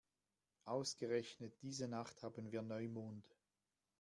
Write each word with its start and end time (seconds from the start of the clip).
Ausgerechnet 0.65 1.61
diese 1.61 1.87
Nacht 1.87 2.23
haben 2.23 2.51
wir 2.51 2.63
Neumond. 2.63 3.23